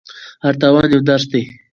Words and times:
هر 0.43 0.53
تاوان 0.61 0.85
یو 0.93 1.01
درس 1.09 1.25
دی. 1.31 1.41